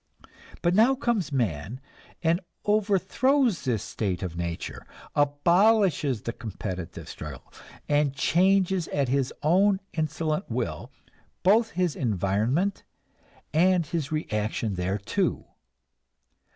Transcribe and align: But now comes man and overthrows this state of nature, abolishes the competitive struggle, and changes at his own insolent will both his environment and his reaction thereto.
But 0.63 0.73
now 0.73 0.95
comes 0.95 1.31
man 1.31 1.79
and 2.23 2.41
overthrows 2.65 3.65
this 3.65 3.83
state 3.83 4.23
of 4.23 4.35
nature, 4.35 4.87
abolishes 5.13 6.23
the 6.23 6.33
competitive 6.33 7.07
struggle, 7.07 7.53
and 7.87 8.15
changes 8.15 8.87
at 8.87 9.09
his 9.09 9.31
own 9.43 9.79
insolent 9.93 10.49
will 10.49 10.91
both 11.43 11.73
his 11.77 11.95
environment 11.95 12.83
and 13.53 13.85
his 13.85 14.11
reaction 14.11 14.73
thereto. 14.75 15.45